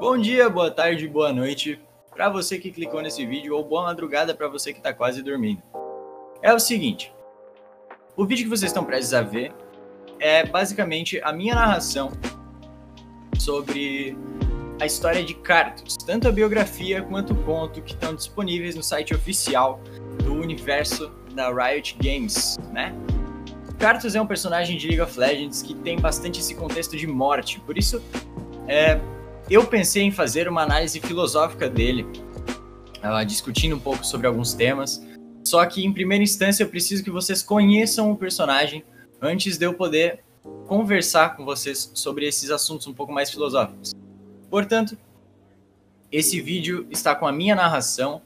[0.00, 1.80] Bom dia, boa tarde, boa noite
[2.14, 5.60] para você que clicou nesse vídeo ou boa madrugada para você que está quase dormindo.
[6.40, 7.12] É o seguinte,
[8.16, 9.52] o vídeo que vocês estão prestes a ver
[10.20, 12.12] é basicamente a minha narração
[13.40, 14.16] sobre
[14.80, 19.12] a história de Cartus, tanto a biografia quanto o conto que estão disponíveis no site
[19.12, 19.80] oficial
[20.22, 22.94] do universo da Riot Games, né?
[23.80, 27.58] Cartus é um personagem de League of Legends que tem bastante esse contexto de morte,
[27.58, 28.00] por isso
[28.68, 29.00] é,
[29.50, 32.06] eu pensei em fazer uma análise filosófica dele,
[33.02, 35.02] uh, discutindo um pouco sobre alguns temas.
[35.44, 38.84] Só que, em primeira instância, eu preciso que vocês conheçam o personagem
[39.20, 40.22] antes de eu poder
[40.66, 43.94] conversar com vocês sobre esses assuntos um pouco mais filosóficos.
[44.50, 44.96] Portanto,
[46.12, 48.20] esse vídeo está com a minha narração.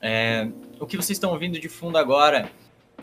[0.00, 0.48] É,
[0.80, 2.50] o que vocês estão ouvindo de fundo agora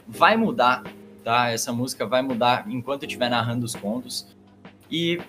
[0.08, 0.84] vai mudar,
[1.24, 1.50] tá?
[1.50, 4.28] Essa música vai mudar enquanto eu estiver narrando os contos.
[4.90, 5.20] E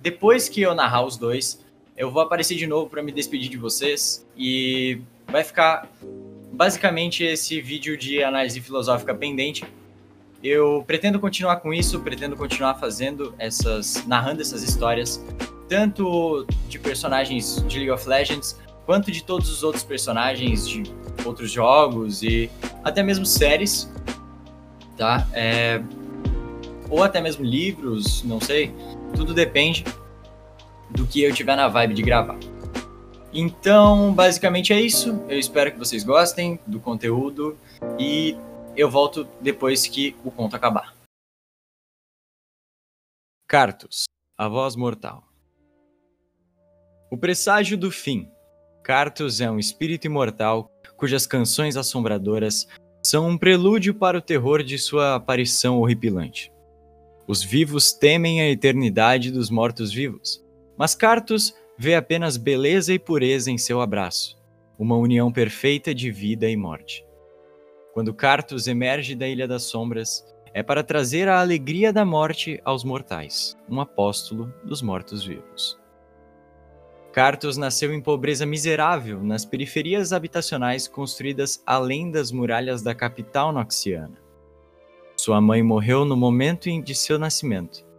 [0.00, 1.62] depois que eu narrar os dois,
[1.96, 5.88] eu vou aparecer de novo para me despedir de vocês e vai ficar
[6.52, 9.64] basicamente esse vídeo de análise filosófica pendente.
[10.42, 15.24] Eu pretendo continuar com isso, pretendo continuar fazendo essas, narrando essas histórias,
[15.68, 20.82] tanto de personagens de League of Legends, quanto de todos os outros personagens de
[21.24, 22.50] outros jogos e
[22.82, 23.88] até mesmo séries,
[24.96, 25.28] tá?
[25.32, 25.80] É,
[26.90, 28.74] ou até mesmo livros, não sei,
[29.14, 29.84] tudo depende
[30.92, 32.38] do que eu tiver na vibe de gravar.
[33.32, 35.24] Então, basicamente é isso.
[35.28, 37.56] Eu espero que vocês gostem do conteúdo
[37.98, 38.36] e
[38.76, 40.94] eu volto depois que o conto acabar.
[43.48, 44.04] Cartus,
[44.36, 45.24] a voz mortal.
[47.10, 48.30] O presságio do fim.
[48.82, 52.66] Cartus é um espírito imortal cujas canções assombradoras
[53.02, 56.52] são um prelúdio para o terror de sua aparição horripilante.
[57.26, 60.41] Os vivos temem a eternidade dos mortos-vivos,
[60.82, 64.36] mas Cartus vê apenas beleza e pureza em seu abraço,
[64.76, 67.06] uma união perfeita de vida e morte.
[67.94, 72.82] Quando Cartus emerge da Ilha das Sombras, é para trazer a alegria da morte aos
[72.82, 75.78] mortais, um apóstolo dos mortos-vivos.
[77.12, 84.20] Cartus nasceu em pobreza miserável nas periferias habitacionais construídas além das muralhas da capital noxiana.
[85.16, 87.91] Sua mãe morreu no momento de seu nascimento,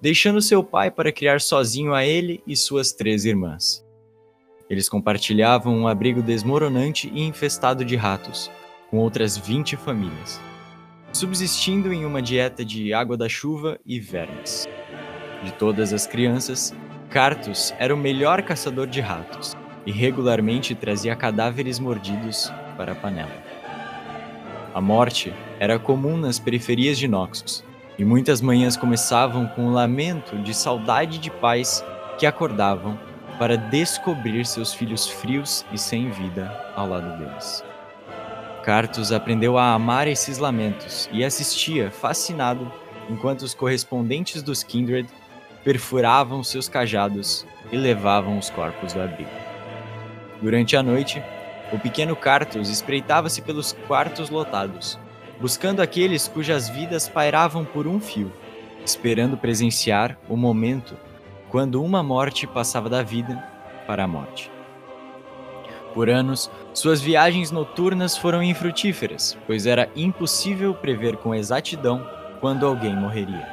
[0.00, 3.84] deixando seu pai para criar sozinho a ele e suas três irmãs.
[4.68, 8.50] Eles compartilhavam um abrigo desmoronante e infestado de ratos,
[8.88, 10.40] com outras 20 famílias,
[11.12, 14.68] subsistindo em uma dieta de água da chuva e vermes.
[15.42, 16.74] De todas as crianças,
[17.08, 23.42] Cartus era o melhor caçador de ratos e regularmente trazia cadáveres mordidos para a panela.
[24.72, 27.64] A morte era comum nas periferias de Noxus,
[28.00, 31.84] e muitas manhãs começavam com um lamento de saudade de pais
[32.18, 32.98] que acordavam
[33.38, 37.62] para descobrir seus filhos frios e sem vida ao lado deles.
[38.64, 42.72] Cartus aprendeu a amar esses lamentos e assistia, fascinado,
[43.10, 45.06] enquanto os correspondentes dos Kindred
[45.62, 49.28] perfuravam seus cajados e levavam os corpos do abrigo.
[50.40, 51.22] Durante a noite,
[51.70, 54.98] o pequeno Cartus espreitava-se pelos quartos lotados,
[55.40, 58.30] buscando aqueles cujas vidas pairavam por um fio,
[58.84, 60.96] esperando presenciar o momento
[61.48, 63.42] quando uma morte passava da vida
[63.86, 64.50] para a morte.
[65.94, 72.06] Por anos, suas viagens noturnas foram infrutíferas, pois era impossível prever com exatidão
[72.40, 73.48] quando alguém morreria.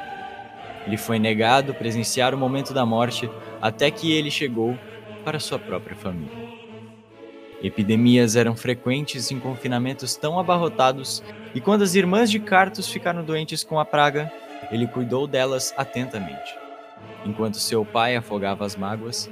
[0.86, 3.28] Lhe foi negado presenciar o momento da morte
[3.60, 4.78] até que ele chegou
[5.24, 6.57] para sua própria família.
[7.60, 11.22] Epidemias eram frequentes em confinamentos tão abarrotados,
[11.54, 14.30] e quando as irmãs de Cartus ficaram doentes com a praga,
[14.70, 16.56] ele cuidou delas atentamente.
[17.24, 19.28] Enquanto seu pai afogava as mágoas,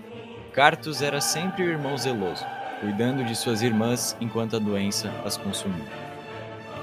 [0.52, 2.44] Cartus era sempre o irmão zeloso,
[2.80, 5.86] cuidando de suas irmãs enquanto a doença as consumia.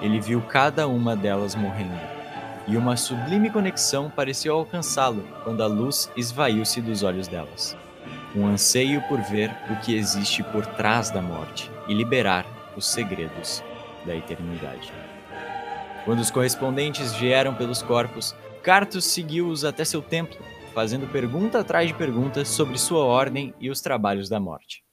[0.01, 1.99] Ele viu cada uma delas morrendo,
[2.67, 7.75] e uma sublime conexão pareceu alcançá-lo quando a luz esvaiu-se dos olhos delas
[8.35, 12.45] um anseio por ver o que existe por trás da morte e liberar
[12.75, 13.63] os segredos
[14.05, 14.91] da eternidade.
[16.05, 20.37] Quando os correspondentes vieram pelos corpos, Cartus seguiu-os até seu templo,
[20.73, 24.83] fazendo pergunta atrás de pergunta sobre sua ordem e os trabalhos da morte.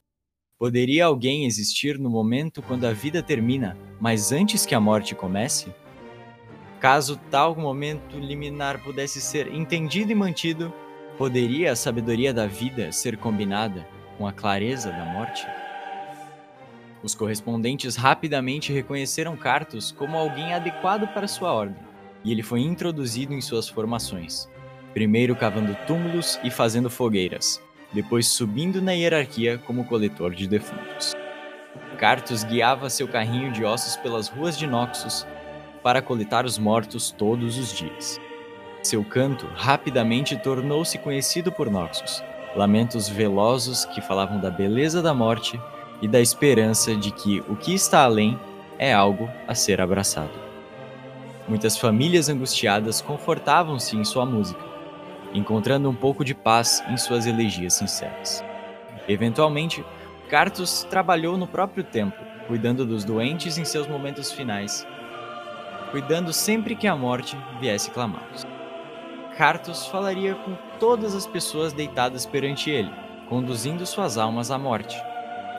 [0.58, 5.72] Poderia alguém existir no momento quando a vida termina, mas antes que a morte comece?
[6.78, 10.72] Caso tal momento liminar pudesse ser entendido e mantido,
[11.20, 13.86] Poderia a sabedoria da vida ser combinada
[14.16, 15.46] com a clareza da morte?
[17.02, 21.76] Os correspondentes rapidamente reconheceram Cartus como alguém adequado para sua ordem,
[22.24, 24.48] e ele foi introduzido em suas formações,
[24.94, 27.60] primeiro cavando túmulos e fazendo fogueiras,
[27.92, 31.14] depois subindo na hierarquia como coletor de defuntos.
[31.98, 35.26] Cartus guiava seu carrinho de ossos pelas ruas de Noxus
[35.82, 38.18] para coletar os mortos todos os dias.
[38.82, 42.22] Seu canto rapidamente tornou-se conhecido por Noxus,
[42.56, 45.60] lamentos velosos que falavam da beleza da morte
[46.00, 48.38] e da esperança de que o que está além
[48.78, 50.32] é algo a ser abraçado.
[51.46, 54.64] Muitas famílias angustiadas confortavam-se em sua música,
[55.34, 58.42] encontrando um pouco de paz em suas elegias sinceras.
[59.06, 59.84] Eventualmente,
[60.30, 64.86] Cartus trabalhou no próprio templo, cuidando dos doentes em seus momentos finais,
[65.90, 68.46] cuidando sempre que a morte viesse clamá-los.
[69.40, 72.90] Cartus falaria com todas as pessoas deitadas perante ele,
[73.26, 75.02] conduzindo suas almas à morte,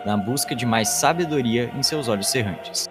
[0.06, 2.88] na busca de mais sabedoria em seus olhos serrantes.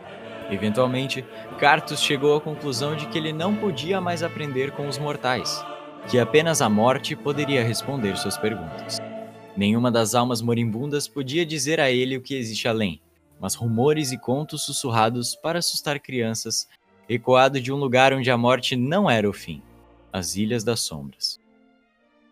[0.50, 1.24] Eventualmente,
[1.60, 5.64] Cartus chegou à conclusão de que ele não podia mais aprender com os mortais,
[6.08, 8.98] que apenas a morte poderia responder suas perguntas.
[9.56, 13.00] Nenhuma das almas moribundas podia dizer a ele o que existe além,
[13.38, 16.68] mas rumores e contos sussurrados para assustar crianças,
[17.08, 19.62] ecoado de um lugar onde a morte não era o fim
[20.12, 21.40] as Ilhas das Sombras.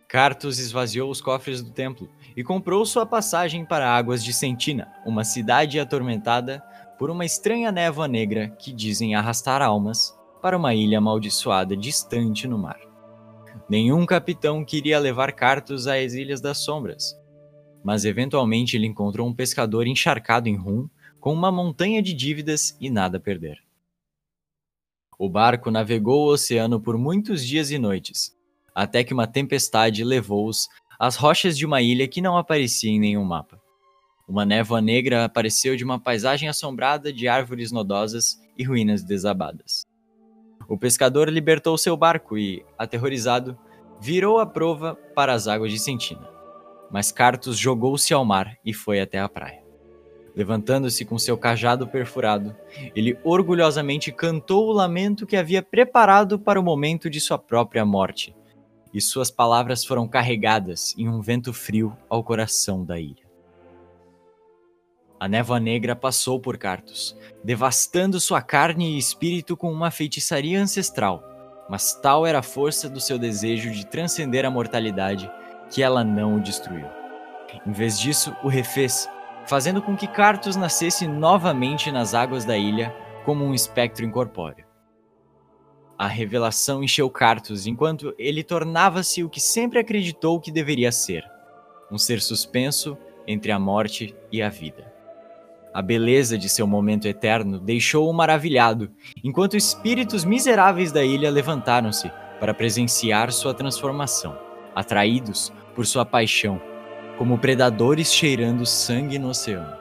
[0.08, 5.22] Cartus esvaziou os cofres do templo e comprou sua passagem para Águas de Sentina, uma
[5.22, 6.62] cidade atormentada
[6.98, 12.58] por uma estranha névoa negra que dizem arrastar almas para uma ilha amaldiçoada distante no
[12.58, 12.80] mar.
[13.68, 17.14] Nenhum capitão queria levar Cartus às Ilhas das Sombras,
[17.84, 20.88] mas eventualmente ele encontrou um pescador encharcado em rum,
[21.20, 23.67] com uma montanha de dívidas e nada a perder.
[25.18, 28.32] O barco navegou o oceano por muitos dias e noites,
[28.72, 33.24] até que uma tempestade levou-os às rochas de uma ilha que não aparecia em nenhum
[33.24, 33.60] mapa.
[34.28, 39.86] Uma névoa negra apareceu de uma paisagem assombrada de árvores nodosas e ruínas desabadas.
[40.68, 43.58] O pescador libertou seu barco e, aterrorizado,
[44.00, 46.28] virou a prova para as águas de Sentina.
[46.92, 49.67] Mas Cartus jogou-se ao mar e foi até a praia.
[50.38, 52.54] Levantando-se com seu cajado perfurado,
[52.94, 58.36] ele orgulhosamente cantou o lamento que havia preparado para o momento de sua própria morte,
[58.94, 63.26] e suas palavras foram carregadas em um vento frio ao coração da ilha.
[65.18, 71.20] A névoa negra passou por Cartus, devastando sua carne e espírito com uma feitiçaria ancestral,
[71.68, 75.28] mas tal era a força do seu desejo de transcender a mortalidade
[75.68, 76.86] que ela não o destruiu.
[77.66, 79.08] Em vez disso, o refez
[79.48, 84.66] fazendo com que Cartus nascesse novamente nas águas da ilha como um espectro incorpóreo.
[85.98, 91.24] A revelação encheu Cartus enquanto ele tornava-se o que sempre acreditou que deveria ser:
[91.90, 92.96] um ser suspenso
[93.26, 94.92] entre a morte e a vida.
[95.72, 98.90] A beleza de seu momento eterno deixou-o maravilhado,
[99.24, 104.38] enquanto espíritos miseráveis da ilha levantaram-se para presenciar sua transformação,
[104.74, 106.60] atraídos por sua paixão
[107.18, 109.76] como predadores cheirando sangue no oceano.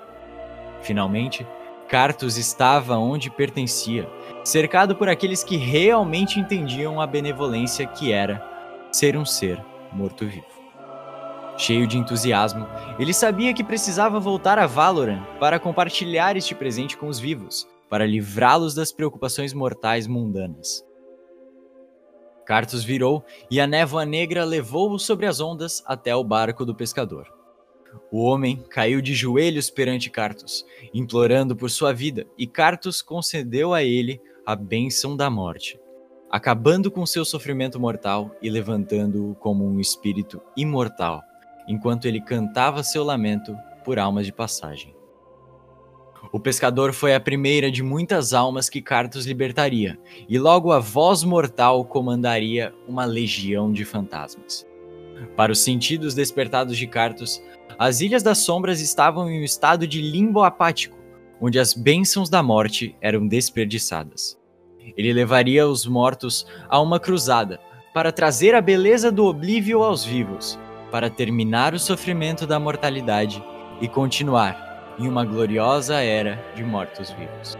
[0.81, 1.45] Finalmente,
[1.87, 4.09] Cartus estava onde pertencia,
[4.43, 8.43] cercado por aqueles que realmente entendiam a benevolência que era
[8.91, 9.63] ser um ser
[9.93, 10.45] morto-vivo.
[11.57, 12.67] Cheio de entusiasmo,
[12.99, 18.05] ele sabia que precisava voltar a Valoran para compartilhar este presente com os vivos, para
[18.05, 20.86] livrá-los das preocupações mortais mundanas.
[22.47, 27.27] Cartus virou e a névoa negra levou-o sobre as ondas até o barco do pescador.
[28.09, 33.83] O homem caiu de joelhos perante Cartus, implorando por sua vida, e Cartus concedeu a
[33.83, 35.77] ele a bênção da morte,
[36.31, 41.21] acabando com seu sofrimento mortal e levantando-o como um espírito imortal,
[41.67, 44.96] enquanto ele cantava seu lamento por almas de passagem.
[46.31, 49.97] O pescador foi a primeira de muitas almas que Cartus libertaria,
[50.27, 54.65] e logo a voz mortal comandaria uma legião de fantasmas.
[55.35, 57.41] Para os sentidos despertados de Cartus,
[57.79, 60.97] as Ilhas das Sombras estavam em um estado de limbo apático,
[61.39, 64.37] onde as bênçãos da morte eram desperdiçadas.
[64.97, 67.59] Ele levaria os mortos a uma cruzada
[67.93, 70.59] para trazer a beleza do oblívio aos vivos,
[70.91, 73.43] para terminar o sofrimento da mortalidade
[73.81, 74.66] e continuar
[74.97, 77.57] em uma gloriosa era de mortos-vivos.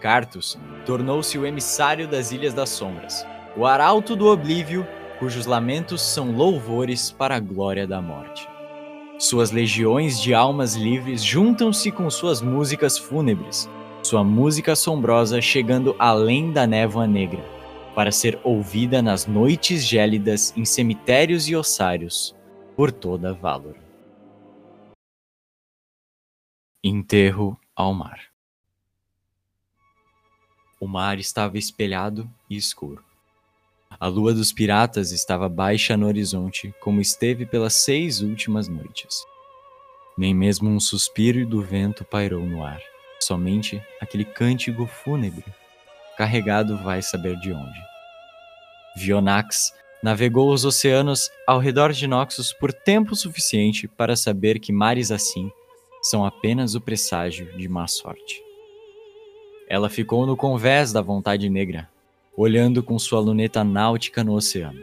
[0.00, 4.86] Cartus tornou-se o emissário das Ilhas das Sombras, o arauto do oblívio,
[5.18, 8.48] cujos lamentos são louvores para a glória da morte.
[9.18, 13.68] Suas legiões de almas livres juntam-se com suas músicas fúnebres,
[14.02, 17.44] sua música assombrosa chegando além da névoa negra,
[17.96, 22.36] para ser ouvida nas noites gélidas em cemitérios e ossários
[22.76, 23.87] por toda Valor.
[26.82, 28.20] Enterro ao mar.
[30.80, 33.04] O mar estava espelhado e escuro.
[33.98, 39.24] A lua dos piratas estava baixa no horizonte, como esteve pelas seis últimas noites.
[40.16, 42.80] Nem mesmo um suspiro do vento pairou no ar,
[43.18, 45.44] somente aquele cântico fúnebre,
[46.16, 47.80] carregado vai saber de onde.
[48.96, 55.10] Vionax navegou os oceanos ao redor de Noxus por tempo suficiente para saber que mares
[55.10, 55.50] assim
[56.02, 58.42] são apenas o presságio de má sorte.
[59.68, 61.88] Ela ficou no convés da vontade negra,
[62.36, 64.80] olhando com sua luneta náutica no oceano,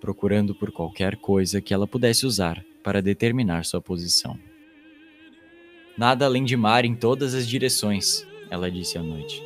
[0.00, 4.38] procurando por qualquer coisa que ela pudesse usar para determinar sua posição.
[5.96, 9.42] Nada além de mar em todas as direções, ela disse à noite.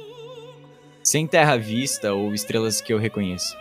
[1.02, 3.56] Sem terra à vista ou estrelas que eu reconheça.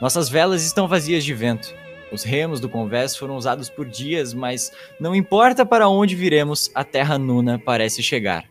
[0.00, 1.74] Nossas velas estão vazias de vento.
[2.14, 6.84] Os remos do convés foram usados por dias, mas não importa para onde viremos, a
[6.84, 8.48] terra nuna parece chegar.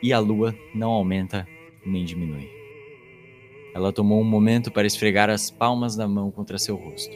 [0.00, 1.44] E a lua não aumenta
[1.84, 2.48] nem diminui.
[3.74, 7.12] Ela tomou um momento para esfregar as palmas da mão contra seu rosto.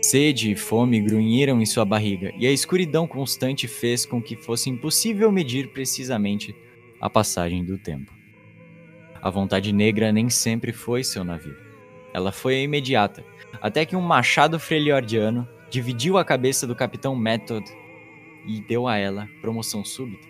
[0.00, 4.70] Sede e fome grunhiram em sua barriga, e a escuridão constante fez com que fosse
[4.70, 6.56] impossível medir precisamente
[6.98, 8.10] a passagem do tempo.
[9.20, 11.65] A vontade negra nem sempre foi seu navio.
[12.16, 13.22] Ela foi imediata,
[13.60, 17.62] até que um machado freliordiano dividiu a cabeça do capitão Method
[18.48, 20.26] e deu a ela promoção súbita.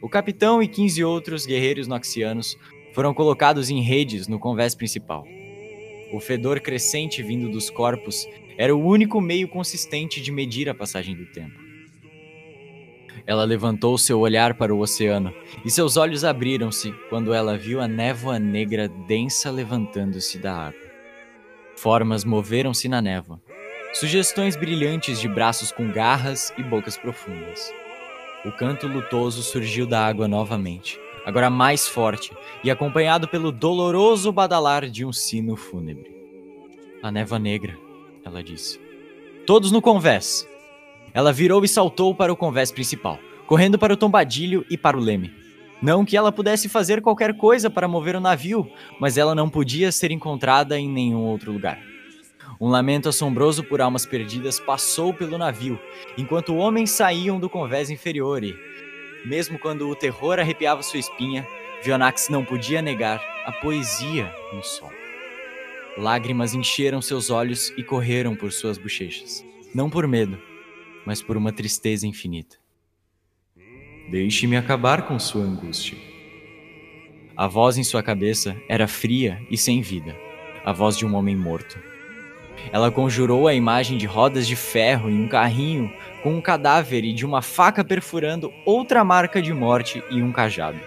[0.00, 2.56] O capitão e 15 outros guerreiros noxianos
[2.94, 5.22] foram colocados em redes no convés principal.
[6.10, 11.14] O fedor crescente vindo dos corpos era o único meio consistente de medir a passagem
[11.14, 11.60] do tempo.
[13.26, 15.34] Ela levantou seu olhar para o oceano
[15.66, 20.89] e seus olhos abriram-se quando ela viu a névoa negra densa levantando-se da água.
[21.82, 23.40] Formas moveram-se na névoa,
[23.92, 27.72] sugestões brilhantes de braços com garras e bocas profundas.
[28.44, 32.32] O canto lutoso surgiu da água novamente agora mais forte
[32.64, 36.10] e acompanhado pelo doloroso badalar de um sino fúnebre.
[37.02, 37.76] A névoa negra,
[38.24, 38.80] ela disse.
[39.46, 40.46] Todos no convés.
[41.12, 45.00] Ela virou e saltou para o convés principal, correndo para o tombadilho e para o
[45.00, 45.32] leme.
[45.82, 48.70] Não que ela pudesse fazer qualquer coisa para mover o navio,
[49.00, 51.80] mas ela não podia ser encontrada em nenhum outro lugar.
[52.60, 55.80] Um lamento assombroso por almas perdidas passou pelo navio,
[56.18, 58.54] enquanto homens saíam do convés inferior e,
[59.24, 61.46] mesmo quando o terror arrepiava sua espinha,
[61.82, 64.92] Vionax não podia negar a poesia no sol.
[65.96, 69.42] Lágrimas encheram seus olhos e correram por suas bochechas,
[69.74, 70.38] não por medo,
[71.06, 72.59] mas por uma tristeza infinita.
[74.10, 75.96] Deixe-me acabar com sua angústia.
[77.36, 80.16] A voz em sua cabeça era fria e sem vida,
[80.64, 81.78] a voz de um homem morto.
[82.72, 85.92] Ela conjurou a imagem de rodas de ferro em um carrinho
[86.24, 90.80] com um cadáver e de uma faca perfurando outra marca de morte e um cajado.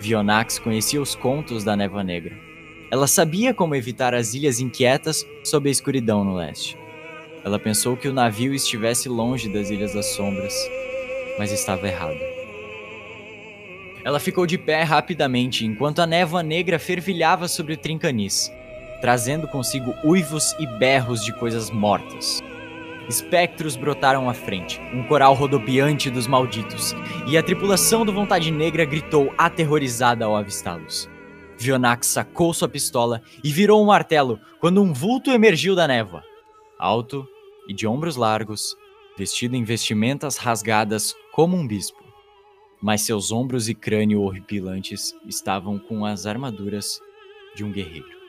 [0.00, 2.36] Vionax conhecia os contos da Neva Negra.
[2.90, 6.76] Ela sabia como evitar as ilhas inquietas sob a escuridão no leste.
[7.44, 10.54] Ela pensou que o navio estivesse longe das Ilhas das Sombras,
[11.42, 12.20] mas estava errada.
[14.04, 18.48] Ela ficou de pé rapidamente enquanto a névoa negra fervilhava sobre o trincanis,
[19.00, 22.40] trazendo consigo uivos e berros de coisas mortas.
[23.08, 26.94] Espectros brotaram à frente, um coral rodopiante dos malditos,
[27.26, 31.10] e a tripulação do Vontade Negra gritou aterrorizada ao avistá-los.
[31.58, 36.22] Vionax sacou sua pistola e virou um martelo quando um vulto emergiu da névoa.
[36.78, 37.26] Alto
[37.68, 38.76] e de ombros largos,
[39.18, 42.02] vestido em vestimentas rasgadas como um bispo.
[42.80, 47.00] Mas seus ombros e crânio horripilantes estavam com as armaduras
[47.54, 48.20] de um guerreiro.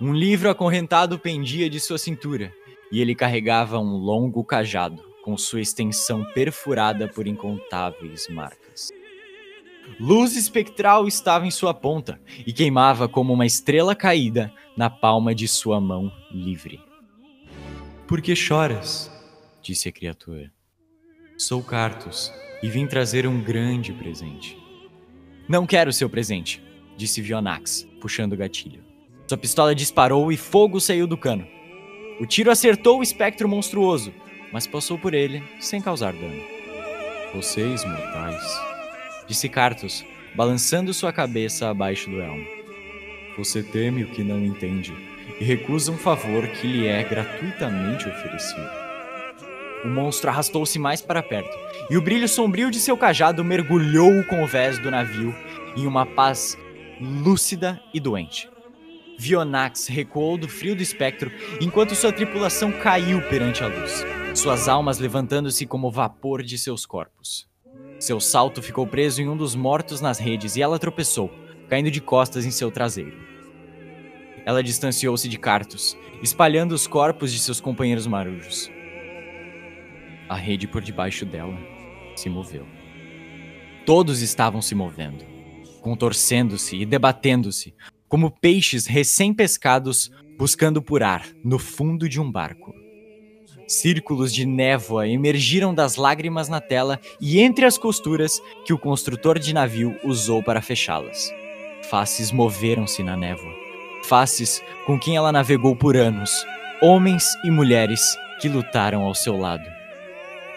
[0.00, 2.52] Um livro acorrentado pendia de sua cintura,
[2.90, 8.90] e ele carregava um longo cajado, com sua extensão perfurada por incontáveis marcas.
[9.98, 15.48] Luz espectral estava em sua ponta e queimava como uma estrela caída na palma de
[15.48, 16.80] sua mão livre.
[18.06, 19.10] Por que choras?
[19.62, 20.52] disse a criatura.
[21.40, 22.30] Sou Cartus
[22.62, 24.58] e vim trazer um grande presente.
[25.48, 26.62] Não quero seu presente,
[26.98, 28.84] disse Vionax, puxando o gatilho.
[29.26, 31.48] Sua pistola disparou e fogo saiu do cano.
[32.20, 34.12] O tiro acertou o espectro monstruoso,
[34.52, 36.42] mas passou por ele sem causar dano.
[37.34, 38.60] Vocês, mortais,
[39.26, 40.04] disse Cartus,
[40.36, 42.46] balançando sua cabeça abaixo do elmo.
[43.38, 44.94] Você teme o que não entende
[45.40, 48.89] e recusa um favor que lhe é gratuitamente oferecido.
[49.84, 51.56] O monstro arrastou-se mais para perto,
[51.88, 55.34] e o brilho sombrio de seu cajado mergulhou o convés do navio
[55.76, 56.58] em uma paz
[57.00, 58.48] lúcida e doente.
[59.18, 64.98] Vionax recuou do frio do espectro enquanto sua tripulação caiu perante a luz, suas almas
[64.98, 67.48] levantando-se como vapor de seus corpos.
[67.98, 71.30] Seu salto ficou preso em um dos mortos nas redes e ela tropeçou,
[71.68, 73.16] caindo de costas em seu traseiro.
[74.46, 78.70] ela distanciou-se de Cartus, espalhando os corpos de seus companheiros marujos.
[80.30, 81.58] A rede por debaixo dela
[82.14, 82.64] se moveu.
[83.84, 85.24] Todos estavam se movendo,
[85.80, 87.74] contorcendo-se e debatendo-se,
[88.08, 90.08] como peixes recém-pescados
[90.38, 92.72] buscando por ar no fundo de um barco.
[93.66, 99.36] Círculos de névoa emergiram das lágrimas na tela e entre as costuras que o construtor
[99.36, 101.28] de navio usou para fechá-las.
[101.90, 103.52] Faces moveram-se na névoa.
[104.04, 106.30] Faces com quem ela navegou por anos,
[106.80, 108.00] homens e mulheres
[108.40, 109.79] que lutaram ao seu lado.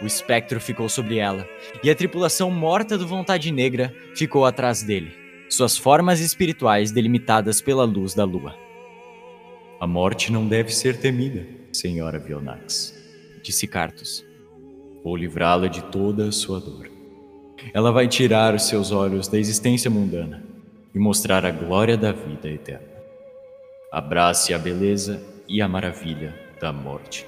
[0.04, 1.48] O espectro ficou sobre ela,
[1.84, 5.12] e a tripulação morta do Vontade Negra ficou atrás dele,
[5.50, 8.54] suas formas espirituais delimitadas pela luz da lua.
[9.80, 13.02] A morte não deve ser temida, senhora Vionax
[13.44, 14.26] disse Cartus.
[15.04, 16.90] Vou livrá-la de toda a sua dor.
[17.74, 20.44] Ela vai tirar os seus olhos da existência mundana
[20.96, 22.88] e mostrar a glória da vida eterna.
[23.92, 27.26] Abrace a beleza e a maravilha da morte.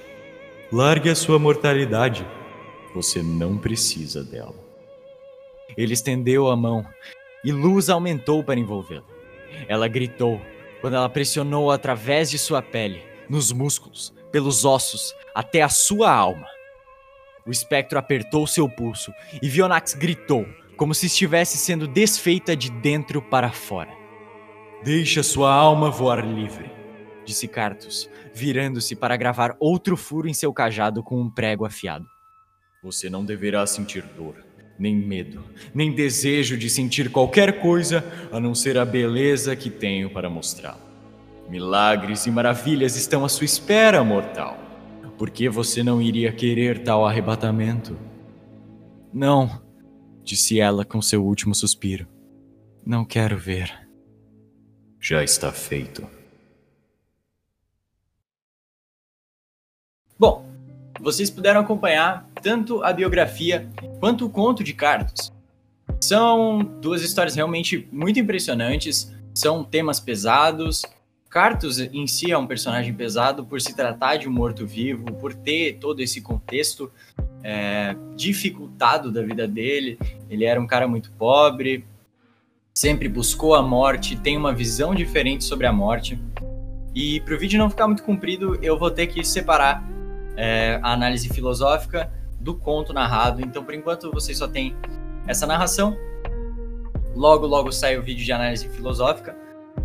[0.72, 2.26] Largue a sua mortalidade.
[2.96, 4.54] Você não precisa dela.
[5.76, 6.82] Ele estendeu a mão
[7.44, 9.04] e luz aumentou para envolvê-la.
[9.68, 10.40] Ela gritou
[10.80, 16.46] quando ela pressionou através de sua pele, nos músculos, pelos ossos, até a sua alma.
[17.46, 19.12] O espectro apertou seu pulso
[19.42, 23.92] e Vionax gritou, como se estivesse sendo desfeita de dentro para fora.
[24.82, 26.70] Deixa sua alma voar livre,
[27.26, 32.15] disse Cartus, virando-se para gravar outro furo em seu cajado com um prego afiado.
[32.86, 34.44] Você não deverá sentir dor,
[34.78, 35.42] nem medo,
[35.74, 40.78] nem desejo de sentir qualquer coisa a não ser a beleza que tenho para mostrar.
[41.50, 44.56] Milagres e maravilhas estão à sua espera, mortal.
[45.18, 47.98] Por que você não iria querer tal arrebatamento?
[49.12, 49.60] Não,
[50.22, 52.06] disse ela com seu último suspiro.
[52.86, 53.88] Não quero ver.
[55.00, 56.08] Já está feito.
[60.16, 60.46] Bom,
[61.00, 65.32] vocês puderam acompanhar tanto a biografia quanto o conto de Carlos.
[66.00, 70.82] São duas histórias realmente muito impressionantes, são temas pesados,
[71.28, 75.78] Cartus em si é um personagem pesado por se tratar de um morto-vivo, por ter
[75.80, 76.88] todo esse contexto
[77.42, 79.98] é, dificultado da vida dele.
[80.30, 81.84] Ele era um cara muito pobre,
[82.72, 86.16] sempre buscou a morte, tem uma visão diferente sobre a morte.
[86.94, 89.82] E para o vídeo não ficar muito comprido, eu vou ter que separar
[90.36, 92.08] é, a análise filosófica
[92.46, 93.42] do conto narrado.
[93.42, 94.74] Então, por enquanto, vocês só têm
[95.26, 95.96] essa narração.
[97.14, 99.36] Logo, logo sai o vídeo de análise filosófica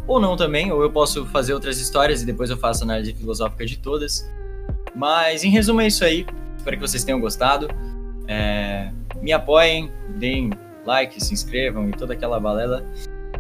[0.08, 3.66] ou não também, ou eu posso fazer outras histórias e depois eu faço análise filosófica
[3.66, 4.30] de todas.
[4.96, 6.26] Mas em resumo é isso aí.
[6.56, 7.68] Espero que vocês tenham gostado.
[8.28, 10.52] É, me apoiem, deem
[10.86, 12.86] like, se inscrevam e toda aquela balela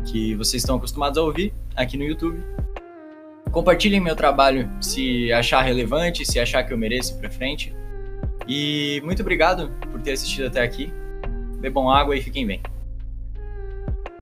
[0.06, 2.42] que vocês estão acostumados a ouvir aqui no YouTube.
[3.52, 7.76] Compartilhem meu trabalho se achar relevante, se achar que eu mereço pra frente.
[8.54, 10.92] E muito obrigado por ter assistido até aqui.
[11.62, 12.62] Bebam água e fiquem bem.